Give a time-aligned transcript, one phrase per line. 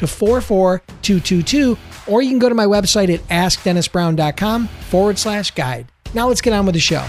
[0.00, 5.92] to 44222, or you can go to my website at askdennisbrown.com forward slash guide.
[6.14, 7.06] Now let's get on with the show.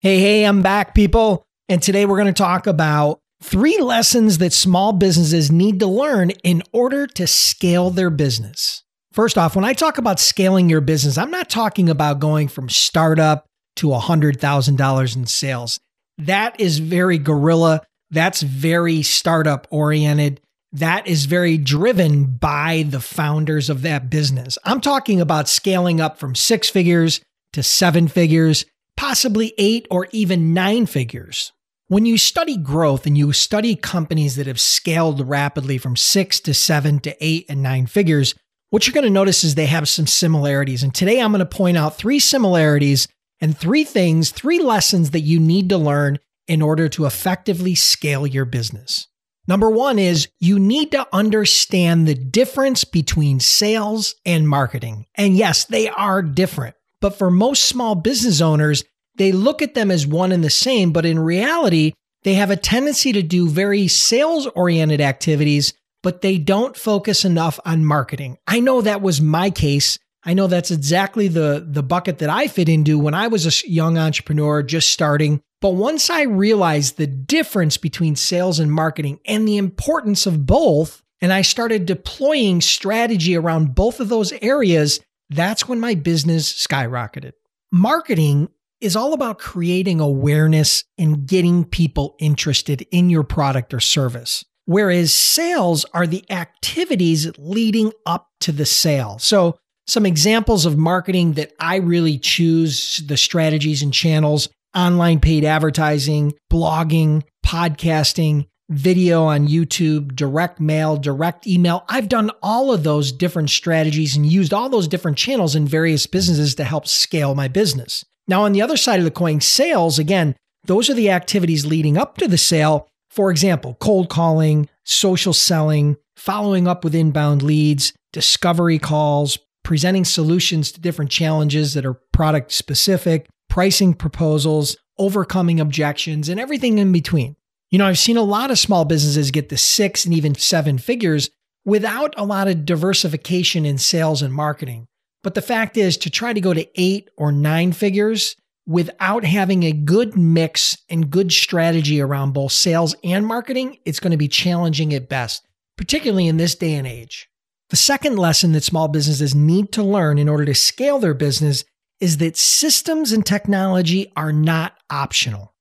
[0.00, 1.44] Hey, hey, I'm back, people.
[1.68, 6.30] And today we're going to talk about three lessons that small businesses need to learn
[6.42, 8.82] in order to scale their business.
[9.12, 12.70] First off, when I talk about scaling your business, I'm not talking about going from
[12.70, 13.44] startup
[13.76, 15.80] to $100,000 in sales.
[16.16, 17.82] That is very guerrilla.
[18.10, 20.40] That's very startup oriented
[20.72, 24.56] that is very driven by the founders of that business.
[24.64, 27.20] I'm talking about scaling up from six figures
[27.52, 28.64] to seven figures,
[28.96, 31.52] possibly eight or even nine figures.
[31.88, 36.54] When you study growth and you study companies that have scaled rapidly from six to
[36.54, 38.36] seven to eight and nine figures,
[38.70, 40.84] what you're going to notice is they have some similarities.
[40.84, 43.08] And today I'm going to point out three similarities
[43.40, 48.24] and three things, three lessons that you need to learn in order to effectively scale
[48.24, 49.08] your business.
[49.50, 55.06] Number one is you need to understand the difference between sales and marketing.
[55.16, 56.76] And yes, they are different.
[57.00, 58.84] But for most small business owners,
[59.16, 60.92] they look at them as one and the same.
[60.92, 66.38] But in reality, they have a tendency to do very sales oriented activities, but they
[66.38, 68.38] don't focus enough on marketing.
[68.46, 69.98] I know that was my case.
[70.22, 73.68] I know that's exactly the, the bucket that I fit into when I was a
[73.68, 79.46] young entrepreneur just starting but once I realized the difference between sales and marketing and
[79.46, 85.68] the importance of both, and I started deploying strategy around both of those areas, that's
[85.68, 87.32] when my business skyrocketed.
[87.70, 88.48] Marketing
[88.80, 94.44] is all about creating awareness and getting people interested in your product or service.
[94.64, 99.18] Whereas sales are the activities leading up to the sale.
[99.18, 105.44] So, some examples of marketing that I really choose the strategies and channels online paid
[105.44, 111.84] advertising, blogging, podcasting, video on YouTube, direct mail, direct email.
[111.88, 116.06] I've done all of those different strategies and used all those different channels in various
[116.06, 118.04] businesses to help scale my business.
[118.28, 121.98] Now, on the other side of the coin, sales, again, those are the activities leading
[121.98, 122.86] up to the sale.
[123.10, 130.70] For example, cold calling, social selling, following up with inbound leads, discovery calls, presenting solutions
[130.72, 137.36] to different challenges that are product specific, pricing proposals, overcoming objections, and everything in between.
[137.70, 140.78] You know, I've seen a lot of small businesses get to six and even seven
[140.78, 141.28] figures
[141.64, 144.86] without a lot of diversification in sales and marketing.
[145.22, 149.64] But the fact is, to try to go to eight or nine figures without having
[149.64, 154.28] a good mix and good strategy around both sales and marketing, it's going to be
[154.28, 155.46] challenging at best,
[155.76, 157.28] particularly in this day and age.
[157.68, 161.64] The second lesson that small businesses need to learn in order to scale their business
[162.00, 165.54] is that systems and technology are not optional.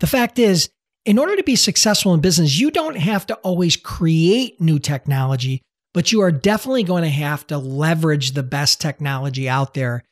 [0.00, 0.70] The fact is,
[1.04, 5.62] in order to be successful in business, you don't have to always create new technology,
[5.94, 10.02] but you are definitely going to have to leverage the best technology out there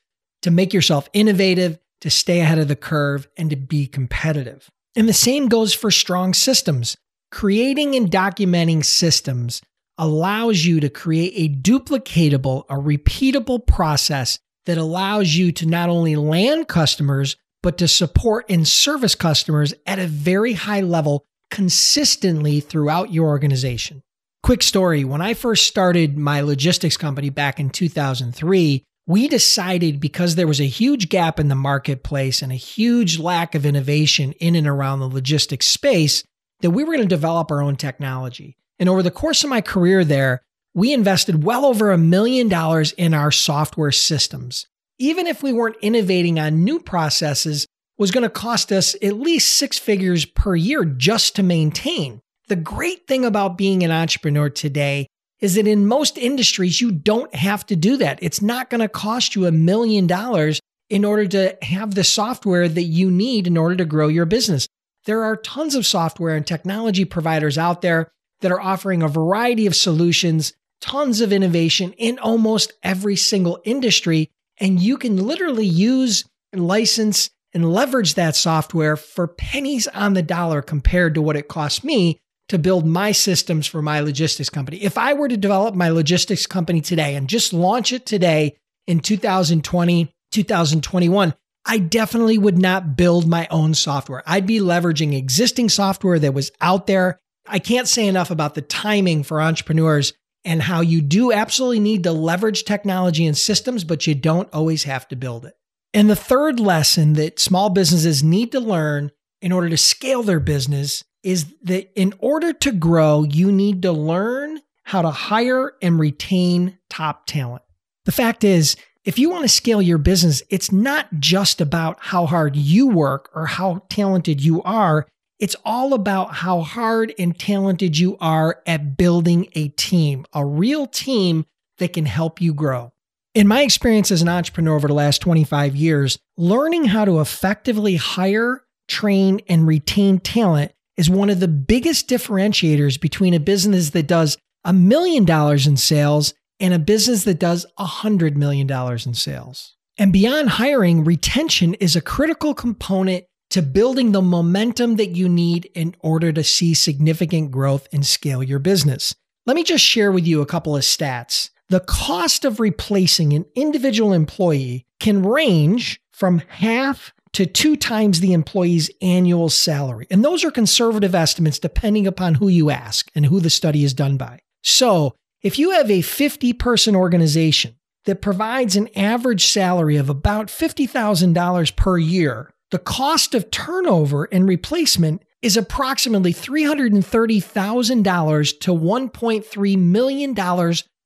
[0.43, 4.69] to make yourself innovative, to stay ahead of the curve, and to be competitive.
[4.97, 6.97] And the same goes for strong systems.
[7.31, 9.63] Creating and documenting systems
[9.97, 16.17] allows you to create a duplicatable, a repeatable process that allows you to not only
[16.17, 23.13] land customers, but to support and service customers at a very high level consistently throughout
[23.13, 24.03] your organization.
[24.43, 30.35] Quick story when I first started my logistics company back in 2003, we decided because
[30.35, 34.55] there was a huge gap in the marketplace and a huge lack of innovation in
[34.55, 36.23] and around the logistics space
[36.61, 38.57] that we were going to develop our own technology.
[38.79, 40.43] And over the course of my career there,
[40.75, 44.67] we invested well over a million dollars in our software systems.
[44.99, 47.67] Even if we weren't innovating on new processes,
[47.99, 52.21] was going to cost us at least six figures per year just to maintain.
[52.49, 55.07] The great thing about being an entrepreneur today
[55.41, 58.19] is that in most industries, you don't have to do that.
[58.23, 62.69] It's not going to cost you a million dollars in order to have the software
[62.69, 64.67] that you need in order to grow your business.
[65.05, 69.67] There are tons of software and technology providers out there that are offering a variety
[69.67, 74.31] of solutions, tons of innovation in almost every single industry.
[74.59, 80.23] And you can literally use and license and leverage that software for pennies on the
[80.23, 84.83] dollar compared to what it cost me to build my systems for my logistics company.
[84.83, 88.57] If I were to develop my logistics company today and just launch it today
[88.87, 91.35] in 2020, 2021,
[91.65, 94.23] I definitely would not build my own software.
[94.27, 97.21] I'd be leveraging existing software that was out there.
[97.47, 100.13] I can't say enough about the timing for entrepreneurs
[100.45, 104.85] and how you do absolutely need to leverage technology and systems, but you don't always
[104.85, 105.55] have to build it.
[105.93, 109.11] And the third lesson that small businesses need to learn
[109.43, 113.93] in order to scale their business is that in order to grow, you need to
[113.93, 117.63] learn how to hire and retain top talent.
[118.05, 122.27] The fact is, if you want to scale your business, it's not just about how
[122.27, 125.07] hard you work or how talented you are.
[125.41, 130.87] It's all about how hard and talented you are at building a team, a real
[130.87, 131.47] team
[131.79, 132.93] that can help you grow.
[133.35, 137.97] In my experience as an entrepreneur over the last 25 years, learning how to effectively
[137.97, 144.07] hire, train, and retain talent is one of the biggest differentiators between a business that
[144.07, 149.15] does a million dollars in sales and a business that does a $100 million in
[149.15, 149.77] sales.
[149.97, 155.71] And beyond hiring, retention is a critical component to building the momentum that you need
[155.75, 159.15] in order to see significant growth and scale your business.
[159.47, 161.51] Let me just share with you a couple of stats.
[161.69, 168.33] The cost of replacing an individual employee can range from half to two times the
[168.33, 170.07] employee's annual salary.
[170.11, 173.95] And those are conservative estimates depending upon who you ask and who the study is
[173.95, 174.41] done by.
[174.63, 180.49] So if you have a 50 person organization that provides an average salary of about
[180.49, 190.35] $50,000 per year, the cost of turnover and replacement is approximately $330,000 to $1.3 million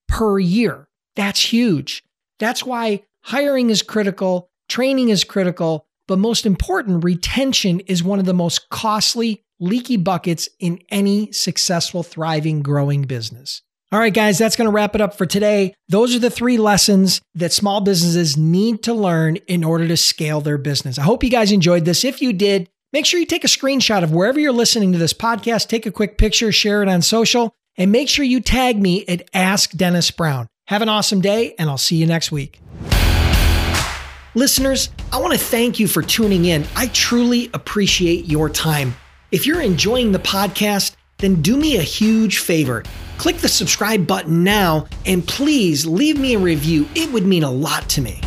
[0.08, 0.87] per year.
[1.16, 2.05] That's huge.
[2.38, 8.26] That's why hiring is critical, training is critical, but most important, retention is one of
[8.26, 13.62] the most costly, leaky buckets in any successful, thriving, growing business.
[13.94, 15.73] All right, guys, that's going to wrap it up for today.
[15.88, 20.41] Those are the three lessons that small businesses need to learn in order to scale
[20.41, 20.99] their business.
[20.99, 22.05] I hope you guys enjoyed this.
[22.05, 25.12] If you did, make sure you take a screenshot of wherever you're listening to this
[25.12, 29.06] podcast, take a quick picture, share it on social, and make sure you tag me
[29.06, 30.49] at Ask Dennis Brown.
[30.67, 32.61] Have an awesome day, and I'll see you next week.
[34.35, 36.67] Listeners, I want to thank you for tuning in.
[36.75, 38.96] I truly appreciate your time.
[39.31, 42.82] If you're enjoying the podcast, then do me a huge favor.
[43.19, 46.88] Click the subscribe button now and please leave me a review.
[46.94, 48.20] It would mean a lot to me.